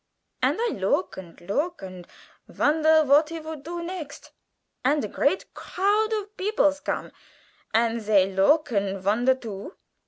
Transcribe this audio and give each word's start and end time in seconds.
And 0.41 0.57
I 0.59 0.69
look 0.69 1.15
and 1.15 1.39
look 1.41 1.83
and 1.83 2.07
vonder 2.47 3.03
vat 3.03 3.29
he 3.29 3.39
would 3.39 3.61
do 3.61 3.83
next. 3.83 4.31
And 4.83 5.05
a 5.05 5.07
great 5.07 5.45
growd 5.53 6.11
of 6.13 6.35
beoples 6.37 6.83
com, 6.83 7.11
and 7.71 8.01
zey 8.01 8.25
look 8.33 8.71
and 8.71 8.99
vonder 8.99 9.35
too. 9.35 9.75